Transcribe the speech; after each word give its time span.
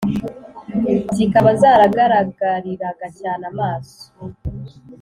zikaba 1.15 1.49
zaragaragariraga 1.61 3.05
cyane 3.19 3.43
amaso 3.51 4.03